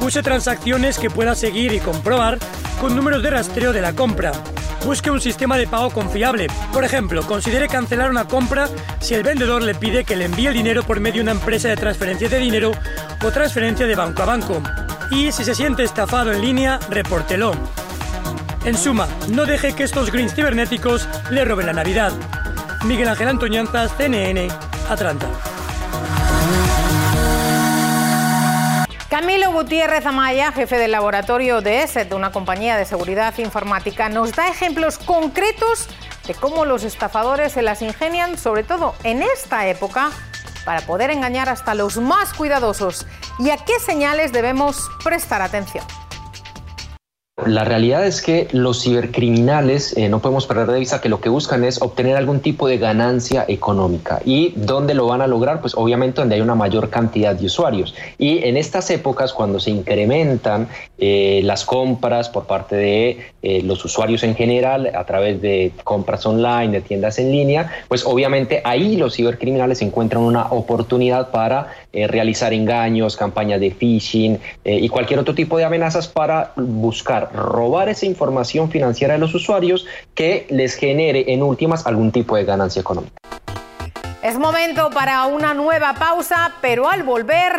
Use 0.00 0.22
transacciones 0.22 0.98
que 0.98 1.10
pueda 1.10 1.34
seguir 1.34 1.74
y 1.74 1.80
comprobar 1.80 2.38
con 2.80 2.96
números 2.96 3.22
de 3.22 3.28
rastreo 3.28 3.74
de 3.74 3.82
la 3.82 3.92
compra. 3.92 4.32
Busque 4.84 5.10
un 5.10 5.20
sistema 5.20 5.56
de 5.56 5.66
pago 5.66 5.90
confiable. 5.90 6.46
Por 6.72 6.84
ejemplo, 6.84 7.22
considere 7.26 7.68
cancelar 7.68 8.10
una 8.10 8.26
compra 8.26 8.68
si 9.00 9.14
el 9.14 9.22
vendedor 9.22 9.62
le 9.62 9.74
pide 9.74 10.04
que 10.04 10.14
le 10.14 10.26
envíe 10.26 10.48
el 10.48 10.54
dinero 10.54 10.82
por 10.82 11.00
medio 11.00 11.16
de 11.16 11.22
una 11.22 11.32
empresa 11.32 11.68
de 11.68 11.76
transferencia 11.76 12.28
de 12.28 12.38
dinero 12.38 12.72
o 13.24 13.30
transferencia 13.30 13.86
de 13.86 13.94
banco 13.94 14.22
a 14.22 14.26
banco. 14.26 14.62
Y 15.10 15.32
si 15.32 15.42
se 15.42 15.54
siente 15.54 15.84
estafado 15.84 16.32
en 16.32 16.42
línea, 16.42 16.78
repórtelo. 16.90 17.52
En 18.64 18.76
suma, 18.76 19.08
no 19.28 19.46
deje 19.46 19.74
que 19.74 19.84
estos 19.84 20.10
greens 20.12 20.34
cibernéticos 20.34 21.08
le 21.30 21.44
roben 21.44 21.66
la 21.66 21.72
Navidad. 21.72 22.12
Miguel 22.84 23.08
Ángel 23.08 23.28
Antoñanzas, 23.28 23.92
CNN, 23.96 24.48
Atlanta. 24.88 25.28
Camilo 29.24 29.52
Gutiérrez 29.52 30.04
Amaya, 30.04 30.52
jefe 30.52 30.76
del 30.76 30.90
laboratorio 30.90 31.62
de 31.62 31.82
ESET, 31.82 32.12
una 32.12 32.30
compañía 32.30 32.76
de 32.76 32.84
seguridad 32.84 33.32
informática, 33.38 34.10
nos 34.10 34.32
da 34.36 34.48
ejemplos 34.48 34.98
concretos 34.98 35.88
de 36.26 36.34
cómo 36.34 36.66
los 36.66 36.84
estafadores 36.84 37.52
se 37.52 37.62
las 37.62 37.80
ingenian, 37.80 38.36
sobre 38.36 38.64
todo 38.64 38.94
en 39.02 39.22
esta 39.22 39.66
época, 39.66 40.10
para 40.66 40.82
poder 40.82 41.10
engañar 41.10 41.48
hasta 41.48 41.74
los 41.74 41.96
más 41.96 42.34
cuidadosos 42.34 43.06
y 43.38 43.48
a 43.48 43.56
qué 43.56 43.80
señales 43.80 44.30
debemos 44.30 44.90
prestar 45.02 45.40
atención. 45.40 45.86
La 47.42 47.64
realidad 47.64 48.06
es 48.06 48.22
que 48.22 48.46
los 48.52 48.84
cibercriminales 48.84 49.96
eh, 49.96 50.08
no 50.08 50.20
podemos 50.20 50.46
perder 50.46 50.68
de 50.68 50.78
vista 50.78 51.00
que 51.00 51.08
lo 51.08 51.20
que 51.20 51.28
buscan 51.28 51.64
es 51.64 51.82
obtener 51.82 52.16
algún 52.16 52.38
tipo 52.38 52.68
de 52.68 52.78
ganancia 52.78 53.44
económica. 53.48 54.20
¿Y 54.24 54.52
dónde 54.54 54.94
lo 54.94 55.08
van 55.08 55.20
a 55.20 55.26
lograr? 55.26 55.60
Pues 55.60 55.74
obviamente 55.74 56.20
donde 56.20 56.36
hay 56.36 56.40
una 56.42 56.54
mayor 56.54 56.90
cantidad 56.90 57.34
de 57.34 57.46
usuarios. 57.46 57.96
Y 58.18 58.44
en 58.44 58.56
estas 58.56 58.88
épocas, 58.90 59.32
cuando 59.32 59.58
se 59.58 59.72
incrementan 59.72 60.68
eh, 60.98 61.40
las 61.44 61.64
compras 61.64 62.28
por 62.28 62.46
parte 62.46 62.76
de 62.76 63.18
eh, 63.42 63.62
los 63.62 63.84
usuarios 63.84 64.22
en 64.22 64.34
general 64.34 64.90
a 64.94 65.04
través 65.04 65.40
de 65.42 65.72
compras 65.82 66.24
online, 66.26 66.68
de 66.68 66.80
tiendas 66.80 67.18
en 67.18 67.30
línea, 67.30 67.70
pues 67.88 68.04
obviamente 68.06 68.60
ahí 68.64 68.96
los 68.96 69.16
cibercriminales 69.16 69.82
encuentran 69.82 70.22
una 70.22 70.46
oportunidad 70.52 71.30
para 71.30 71.74
realizar 71.92 72.52
engaños, 72.52 73.16
campañas 73.16 73.60
de 73.60 73.70
phishing 73.70 74.40
y 74.64 74.88
cualquier 74.88 75.20
otro 75.20 75.32
tipo 75.32 75.56
de 75.56 75.64
amenazas 75.64 76.08
para 76.08 76.52
buscar 76.56 77.30
robar 77.32 77.88
esa 77.88 78.06
información 78.06 78.68
financiera 78.68 79.14
de 79.14 79.20
los 79.20 79.34
usuarios 79.34 79.86
que 80.14 80.46
les 80.50 80.74
genere 80.74 81.32
en 81.32 81.42
últimas 81.42 81.86
algún 81.86 82.10
tipo 82.10 82.36
de 82.36 82.44
ganancia 82.44 82.80
económica. 82.80 83.14
Es 84.24 84.38
momento 84.38 84.88
para 84.88 85.26
una 85.26 85.52
nueva 85.52 85.94
pausa, 85.94 86.54
pero 86.62 86.88
al 86.88 87.02
volver 87.02 87.52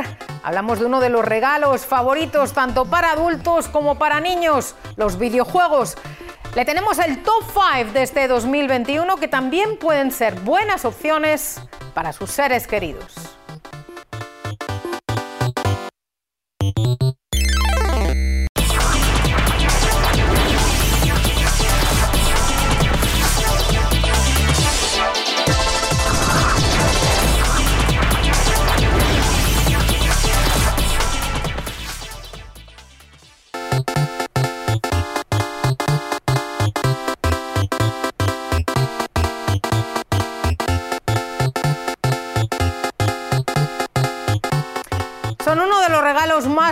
hablamos 0.46 0.80
de 0.80 0.86
uno 0.86 1.00
de 1.00 1.10
los 1.10 1.26
regalos 1.26 1.88
favoritos 1.88 2.54
tanto 2.54 2.86
para 2.86 3.14
adultos 3.14 3.68
como 3.68 3.96
para 3.96 4.22
niños, 4.22 4.76
los 4.96 5.18
videojuegos. 5.18 5.98
Le 6.56 6.64
tenemos 6.66 7.00
el 7.00 7.24
top 7.24 7.44
5 7.78 7.94
de 7.94 8.04
este 8.04 8.28
2021 8.28 9.18
que 9.18 9.28
también 9.28 9.78
pueden 9.78 10.12
ser 10.12 10.40
buenas 10.42 10.86
opciones 10.86 11.60
para 11.96 12.14
sus 12.14 12.30
seres 12.30 12.68
queridos. 12.68 13.35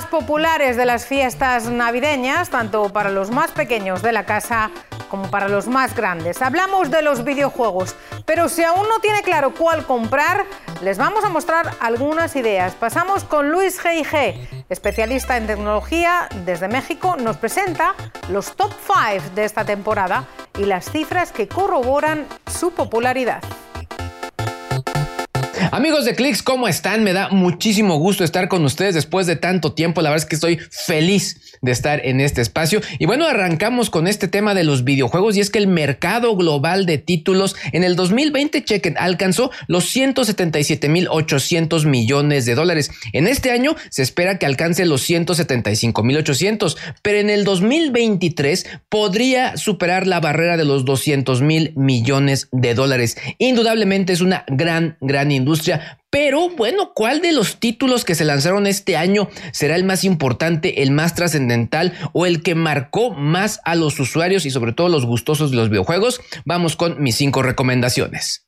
Populares 0.10 0.78
de 0.78 0.86
las 0.86 1.06
fiestas 1.06 1.66
navideñas, 1.70 2.50
tanto 2.50 2.90
para 2.90 3.10
los 3.10 3.32
más 3.32 3.52
pequeños 3.52 4.02
de 4.02 4.12
la 4.12 4.26
casa 4.26 4.72
como 5.10 5.30
para 5.30 5.48
los 5.48 5.68
más 5.68 5.96
grandes. 5.96 6.42
Hablamos 6.42 6.92
de 6.92 7.02
los 7.02 7.24
videojuegos, 7.24 7.96
pero 8.26 8.50
si 8.50 8.64
aún 8.64 8.88
no 8.88 9.00
tiene 9.00 9.22
claro 9.22 9.54
cuál 9.54 9.86
comprar, 9.86 10.46
les 10.82 10.98
vamos 10.98 11.24
a 11.24 11.30
mostrar 11.30 11.72
algunas 11.80 12.36
ideas. 12.36 12.74
Pasamos 12.76 13.24
con 13.24 13.52
Luis 13.52 13.82
G.I.G., 13.82 14.66
especialista 14.70 15.38
en 15.38 15.48
tecnología 15.48 16.28
desde 16.46 16.68
México, 16.68 17.16
nos 17.18 17.38
presenta 17.38 17.96
los 18.30 18.56
top 18.56 18.72
5 18.86 19.36
de 19.36 19.46
esta 19.46 19.66
temporada 19.66 20.26
y 20.58 20.66
las 20.66 20.92
cifras 20.92 21.32
que 21.32 21.48
corroboran 21.48 22.26
su 22.48 22.72
popularidad. 22.72 23.44
Amigos 25.72 26.06
de 26.06 26.16
Clicks, 26.16 26.44
¿cómo 26.44 26.68
están? 26.68 27.04
Me 27.04 27.14
da 27.14 27.30
muchísimo 27.30 27.98
gusto 27.98 28.24
estar 28.24 28.48
con 28.48 28.66
ustedes 28.66 28.96
después 28.96 29.28
de 29.28 29.36
tanto 29.36 29.74
tiempo. 29.74 30.02
La 30.02 30.10
verdad 30.10 30.24
es 30.24 30.30
que 30.30 30.36
estoy 30.36 30.60
feliz 30.70 31.58
de 31.62 31.72
estar 31.72 32.06
en 32.06 32.20
este 32.20 32.42
espacio. 32.42 32.82
Y 33.00 33.06
bueno, 33.06 33.26
arrancamos 33.26 33.90
con 33.90 34.08
este 34.08 34.28
tema 34.28 34.54
de 34.54 34.66
los 34.66 34.84
videojuegos 34.84 35.38
y 35.38 35.40
es 35.40 35.50
que 35.50 35.60
el 35.60 35.68
mercado 35.68 36.36
global 36.36 36.86
de 36.86 36.98
títulos 36.98 37.56
en 37.72 37.84
el 37.84 37.96
2020, 37.96 38.64
chequen, 38.66 38.96
alcanzó 38.98 39.52
los 39.68 39.96
177.800 39.96 41.86
millones 41.86 42.46
de 42.46 42.56
dólares. 42.56 42.92
En 43.14 43.28
este 43.28 43.52
año 43.52 43.76
se 43.90 44.02
espera 44.02 44.40
que 44.40 44.46
alcance 44.46 44.86
los 44.86 45.10
175.800, 45.10 46.76
pero 47.02 47.20
en 47.20 47.30
el 47.30 47.46
2023 47.46 48.66
podría 48.90 49.56
superar 49.56 50.08
la 50.08 50.20
barrera 50.20 50.58
de 50.58 50.66
los 50.66 50.84
200 50.84 51.42
mil 51.42 51.74
millones 51.76 52.50
de 52.52 52.74
dólares. 52.74 53.18
Indudablemente 53.38 54.12
es 54.14 54.22
una 54.22 54.44
gran, 54.48 54.98
gran 55.00 55.32
industria 55.32 55.53
Pero 56.10 56.50
bueno, 56.50 56.92
¿cuál 56.94 57.22
de 57.22 57.32
los 57.32 57.60
títulos 57.60 58.06
que 58.06 58.16
se 58.16 58.26
lanzaron 58.26 58.68
este 58.68 58.98
año 58.98 59.30
será 59.52 59.76
el 59.76 59.84
más 59.84 60.04
importante, 60.04 60.84
el 60.84 60.92
más 60.92 61.16
trascendental 61.16 61.94
o 62.14 62.26
el 62.26 62.44
que 62.44 62.56
marcó 62.56 63.12
más 63.12 63.60
a 63.66 63.76
los 63.76 64.00
usuarios 64.00 64.46
y 64.46 64.52
sobre 64.52 64.74
todo 64.74 64.90
los 64.90 65.06
gustosos 65.06 65.52
de 65.52 65.58
los 65.58 65.70
videojuegos? 65.70 66.22
Vamos 66.46 66.76
con 66.76 67.02
mis 67.02 67.16
cinco 67.16 67.42
recomendaciones. 67.42 68.46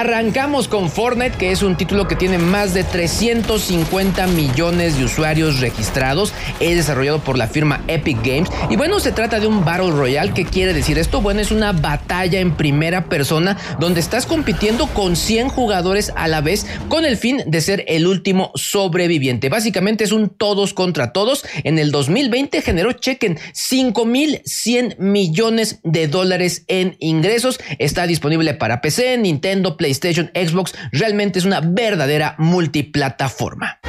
Arrancamos 0.00 0.66
con 0.66 0.88
Fortnite, 0.88 1.36
que 1.36 1.50
es 1.50 1.62
un 1.62 1.76
título 1.76 2.08
que 2.08 2.16
tiene 2.16 2.38
más 2.38 2.72
de 2.72 2.84
350 2.84 4.28
millones 4.28 4.96
de 4.96 5.04
usuarios 5.04 5.60
registrados. 5.60 6.32
Es 6.58 6.74
desarrollado 6.74 7.18
por 7.18 7.36
la 7.36 7.48
firma 7.48 7.84
Epic 7.86 8.16
Games. 8.24 8.48
Y 8.70 8.76
bueno, 8.76 8.98
se 8.98 9.12
trata 9.12 9.40
de 9.40 9.46
un 9.46 9.62
Battle 9.62 9.90
Royale. 9.90 10.32
¿Qué 10.32 10.46
quiere 10.46 10.72
decir 10.72 10.96
esto? 10.96 11.20
Bueno, 11.20 11.42
es 11.42 11.50
una 11.50 11.72
batalla 11.72 12.40
en 12.40 12.56
primera 12.56 13.10
persona 13.10 13.58
donde 13.78 14.00
estás 14.00 14.24
compitiendo 14.24 14.86
con 14.86 15.16
100 15.16 15.50
jugadores 15.50 16.14
a 16.16 16.28
la 16.28 16.40
vez 16.40 16.64
con 16.88 17.04
el 17.04 17.18
fin 17.18 17.42
de 17.46 17.60
ser 17.60 17.84
el 17.86 18.06
último 18.06 18.52
sobreviviente. 18.54 19.50
Básicamente 19.50 20.04
es 20.04 20.12
un 20.12 20.30
todos 20.30 20.72
contra 20.72 21.12
todos. 21.12 21.44
En 21.62 21.78
el 21.78 21.90
2020 21.90 22.62
generó, 22.62 22.92
chequen, 22.92 23.36
5.100 23.36 24.96
millones 24.96 25.80
de 25.84 26.08
dólares 26.08 26.64
en 26.68 26.96
ingresos. 27.00 27.60
Está 27.78 28.06
disponible 28.06 28.54
para 28.54 28.80
PC, 28.80 29.18
Nintendo, 29.18 29.76
PlayStation 29.76 29.89
PlayStation, 29.90 30.30
Xbox, 30.34 30.72
realmente 30.92 31.40
es 31.40 31.44
una 31.44 31.60
verdadera 31.60 32.36
multiplataforma. 32.38 33.79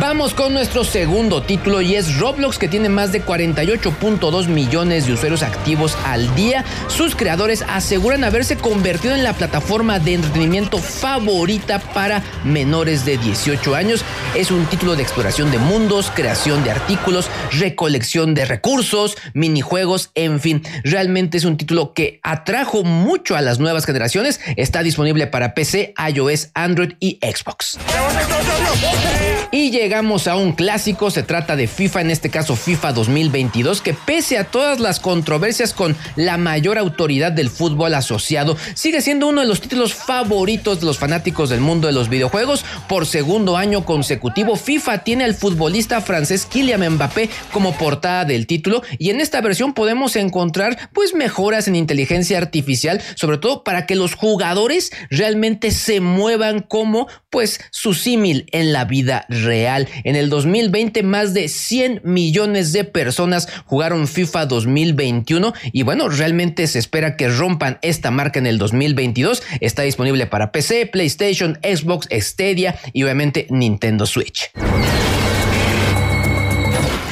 Vamos 0.00 0.32
con 0.32 0.54
nuestro 0.54 0.82
segundo 0.82 1.42
título 1.42 1.82
y 1.82 1.94
es 1.94 2.18
Roblox 2.18 2.56
que 2.56 2.68
tiene 2.68 2.88
más 2.88 3.12
de 3.12 3.22
48.2 3.22 4.48
millones 4.48 5.06
de 5.06 5.12
usuarios 5.12 5.42
activos 5.42 5.94
al 6.06 6.34
día. 6.34 6.64
Sus 6.88 7.14
creadores 7.14 7.62
aseguran 7.68 8.24
haberse 8.24 8.56
convertido 8.56 9.14
en 9.14 9.22
la 9.22 9.34
plataforma 9.34 9.98
de 9.98 10.14
entretenimiento 10.14 10.78
favorita 10.78 11.80
para 11.80 12.22
menores 12.44 13.04
de 13.04 13.18
18 13.18 13.74
años. 13.74 14.02
Es 14.34 14.50
un 14.50 14.64
título 14.66 14.96
de 14.96 15.02
exploración 15.02 15.50
de 15.50 15.58
mundos, 15.58 16.10
creación 16.14 16.64
de 16.64 16.70
artículos, 16.70 17.28
recolección 17.52 18.32
de 18.32 18.46
recursos, 18.46 19.18
minijuegos, 19.34 20.12
en 20.14 20.40
fin. 20.40 20.62
Realmente 20.82 21.36
es 21.36 21.44
un 21.44 21.58
título 21.58 21.92
que 21.92 22.20
atrajo 22.22 22.84
mucho 22.84 23.36
a 23.36 23.42
las 23.42 23.58
nuevas 23.58 23.84
generaciones. 23.84 24.40
Está 24.56 24.82
disponible 24.82 25.26
para 25.26 25.52
PC, 25.52 25.92
iOS, 26.08 26.52
Android 26.54 26.94
y 27.00 27.18
Xbox. 27.22 27.78
Y 29.52 29.70
llegamos 29.90 30.28
a 30.28 30.36
un 30.36 30.52
clásico, 30.52 31.10
se 31.10 31.24
trata 31.24 31.56
de 31.56 31.66
FIFA, 31.66 32.02
en 32.02 32.10
este 32.12 32.30
caso 32.30 32.54
FIFA 32.54 32.92
2022, 32.92 33.80
que 33.80 33.92
pese 33.92 34.38
a 34.38 34.44
todas 34.44 34.78
las 34.78 35.00
controversias 35.00 35.74
con 35.74 35.96
la 36.14 36.36
mayor 36.36 36.78
autoridad 36.78 37.32
del 37.32 37.50
fútbol 37.50 37.94
asociado, 37.94 38.56
sigue 38.74 39.00
siendo 39.00 39.26
uno 39.26 39.40
de 39.40 39.48
los 39.48 39.60
títulos 39.60 39.92
favoritos 39.92 40.78
de 40.78 40.86
los 40.86 40.96
fanáticos 40.96 41.50
del 41.50 41.60
mundo 41.60 41.88
de 41.88 41.92
los 41.92 42.08
videojuegos. 42.08 42.64
Por 42.88 43.04
segundo 43.04 43.56
año 43.56 43.84
consecutivo, 43.84 44.54
FIFA 44.54 44.98
tiene 44.98 45.24
al 45.24 45.34
futbolista 45.34 46.00
francés 46.00 46.46
Kylian 46.46 46.88
Mbappé 46.88 47.28
como 47.52 47.76
portada 47.76 48.24
del 48.24 48.46
título 48.46 48.84
y 48.96 49.10
en 49.10 49.20
esta 49.20 49.40
versión 49.40 49.74
podemos 49.74 50.14
encontrar 50.14 50.90
pues 50.92 51.16
mejoras 51.16 51.66
en 51.66 51.74
inteligencia 51.74 52.38
artificial, 52.38 53.02
sobre 53.16 53.38
todo 53.38 53.64
para 53.64 53.86
que 53.86 53.96
los 53.96 54.14
jugadores 54.14 54.92
realmente 55.10 55.72
se 55.72 55.98
muevan 55.98 56.60
como 56.60 57.08
pues 57.28 57.60
su 57.72 57.94
símil 57.94 58.46
en 58.52 58.72
la 58.72 58.84
vida 58.84 59.26
real. 59.28 59.79
En 60.04 60.16
el 60.16 60.30
2020 60.30 61.02
más 61.02 61.34
de 61.34 61.48
100 61.48 62.02
millones 62.04 62.72
de 62.72 62.84
personas 62.84 63.48
jugaron 63.64 64.08
FIFA 64.08 64.46
2021 64.46 65.52
y 65.72 65.82
bueno, 65.82 66.08
realmente 66.08 66.66
se 66.66 66.78
espera 66.78 67.16
que 67.16 67.28
rompan 67.28 67.78
esta 67.82 68.10
marca 68.10 68.38
en 68.38 68.46
el 68.46 68.58
2022. 68.58 69.42
Está 69.60 69.82
disponible 69.82 70.26
para 70.26 70.52
PC, 70.52 70.86
PlayStation, 70.86 71.58
Xbox, 71.62 72.08
Stadia 72.10 72.78
y 72.92 73.02
obviamente 73.02 73.46
Nintendo 73.50 74.06
Switch. 74.06 74.50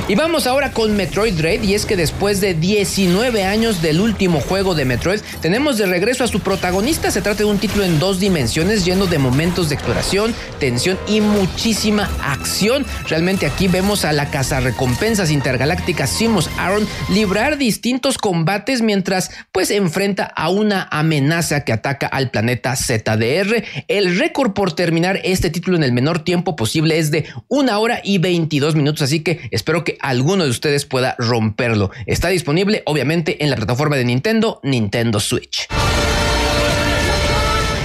Y 0.09 0.15
vamos 0.15 0.47
ahora 0.47 0.73
con 0.73 0.97
Metroid 0.97 1.35
Dread 1.35 1.63
y 1.63 1.75
es 1.75 1.85
que 1.85 1.95
después 1.95 2.41
de 2.41 2.55
19 2.55 3.45
años 3.45 3.83
del 3.83 4.01
último 4.01 4.41
juego 4.41 4.75
de 4.75 4.87
Metroid, 4.87 5.21
tenemos 5.43 5.77
de 5.77 5.85
regreso 5.85 6.25
a 6.25 6.29
su 6.29 6.41
protagonista. 6.41 7.11
Se 7.11 7.21
trata 7.21 7.41
de 7.41 7.45
un 7.45 7.59
título 7.59 7.85
en 7.85 7.99
dos 7.99 8.19
dimensiones 8.19 8.87
lleno 8.87 9.05
de 9.05 9.19
momentos 9.19 9.69
de 9.69 9.75
exploración, 9.75 10.35
tensión 10.59 10.99
y 11.09 11.21
muchísima 11.21 12.09
acción. 12.23 12.87
Realmente 13.07 13.45
aquí 13.45 13.69
vemos 13.69 14.07
a 14.07 14.15
la 14.15 14.31
casa 14.31 14.61
recompensas 14.61 15.31
intergalácticas 15.31 16.09
Simos 16.09 16.49
Aaron 16.57 16.89
librar 17.11 17.59
distintos 17.59 18.17
combates 18.17 18.81
mientras 18.81 19.31
pues 19.53 19.71
enfrenta 19.71 20.25
a 20.25 20.49
una 20.49 20.89
amenaza 20.91 21.67
que 21.67 21.75
ataca 21.75 22.07
al 22.07 22.31
planeta 22.31 22.75
ZDR. 22.77 23.63
El 23.89 24.19
récord 24.19 24.55
por 24.55 24.73
terminar 24.75 25.21
este 25.23 25.51
título 25.51 25.77
en 25.77 25.83
el 25.83 25.93
menor 25.93 26.25
tiempo 26.25 26.57
posible 26.57 26.97
es 26.99 27.11
de 27.11 27.27
una 27.49 27.79
hora 27.79 28.01
y 28.03 28.17
22 28.17 28.75
minutos, 28.75 29.03
así 29.03 29.21
que 29.21 29.47
espero 29.51 29.85
que 29.85 29.98
alguno 30.01 30.45
de 30.45 30.51
ustedes 30.51 30.87
pueda 30.87 31.15
romperlo. 31.19 31.91
Está 32.07 32.29
disponible 32.29 32.83
obviamente 32.87 33.43
en 33.43 33.51
la 33.51 33.57
plataforma 33.57 33.97
de 33.97 34.05
Nintendo, 34.05 34.61
Nintendo 34.63 35.21
Switch. 35.21 35.69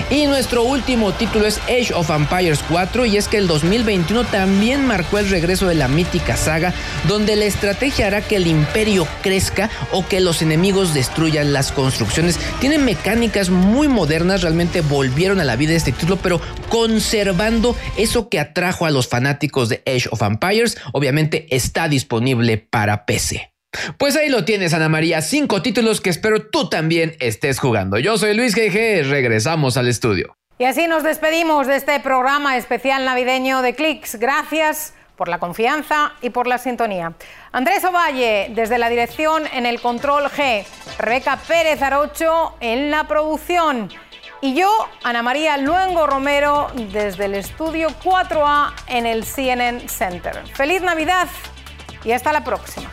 Y 0.10 0.26
nuestro 0.28 0.64
último 0.64 1.14
título 1.14 1.48
es 1.48 1.60
Age 1.64 1.94
of 1.94 2.10
Empires 2.10 2.64
4 2.70 3.06
y 3.06 3.18
es 3.18 3.28
que 3.28 3.38
el 3.38 3.48
2021 3.48 4.26
también 4.26 4.86
marcó 4.86 5.18
el 5.18 5.30
regreso 5.30 5.68
de 5.68 5.76
la 5.76 5.88
mítica 5.88 6.38
saga 6.38 6.74
donde 7.08 7.36
la 7.36 7.46
estrategia 7.46 8.08
hará 8.08 8.22
que 8.22 8.36
el 8.36 8.48
imperio 8.48 9.08
crezca 9.22 9.70
o 9.92 10.06
que 10.08 10.20
los 10.20 10.42
enemigos 10.42 10.94
destruyan 10.94 11.54
las 11.54 11.72
construcciones. 11.72 12.40
Tienen 12.60 12.86
mecánicas 12.86 13.50
muy 13.50 13.88
modernas, 13.88 14.42
realmente 14.42 14.82
volvieron 14.82 15.40
a 15.40 15.46
la 15.46 15.56
vida 15.56 15.74
este 15.74 15.92
título, 15.92 16.18
pero 16.18 16.42
conservando 16.70 17.76
eso 17.98 18.30
que 18.30 18.40
atrajo 18.40 18.86
a 18.86 18.92
los 18.92 19.08
fanáticos 19.08 19.70
de 19.70 19.84
Age 19.86 20.10
of 20.12 20.22
Empires. 20.22 20.78
Obviamente 20.92 21.48
está 21.56 21.88
disponible 21.88 22.58
para 22.58 23.06
PC. 23.06 23.53
Pues 23.98 24.16
ahí 24.16 24.30
lo 24.30 24.46
tienes, 24.46 24.74
Ana 24.74 24.90
María, 24.90 25.22
cinco 25.22 25.62
títulos 25.62 26.02
que 26.02 26.10
espero 26.10 26.48
tú 26.48 26.70
también 26.70 27.16
estés 27.20 27.60
jugando. 27.60 27.98
Yo 28.00 28.18
soy 28.18 28.34
Luis 28.34 28.56
GG, 28.56 29.10
regresamos 29.10 29.78
al 29.78 29.88
estudio. 29.88 30.36
Y 30.60 30.66
así 30.66 30.88
nos 30.88 31.04
despedimos 31.04 31.68
de 31.68 31.76
este 31.76 32.00
programa 32.00 32.58
especial 32.58 33.06
navideño 33.06 33.62
de 33.62 33.74
Clicks. 33.74 34.16
Gracias 34.16 34.94
por 35.16 35.28
la 35.28 35.40
confianza 35.40 36.14
y 36.22 36.30
por 36.30 36.48
la 36.48 36.58
sintonía. 36.58 37.14
Andrés 37.52 37.84
Ovalle, 37.84 38.52
desde 38.54 38.78
la 38.78 38.90
dirección 38.90 39.44
en 39.54 39.66
el 39.66 39.82
Control 39.82 40.26
G, 40.26 40.66
Rebeca 40.98 41.38
Pérez 41.38 41.82
Arocho 41.82 42.56
en 42.60 42.92
la 42.92 43.08
producción 43.08 43.90
y 44.44 44.56
yo, 44.56 44.90
Ana 45.04 45.24
María 45.24 45.56
Luengo 45.56 46.06
Romero, 46.06 46.68
desde 46.92 47.26
el 47.26 47.36
estudio 47.36 47.88
4A 48.04 48.74
en 48.88 49.06
el 49.06 49.24
CNN 49.24 49.88
Center. 49.88 50.36
Feliz 50.54 50.82
Navidad 50.82 51.30
y 52.04 52.12
hasta 52.12 52.34
la 52.34 52.44
próxima. 52.44 52.90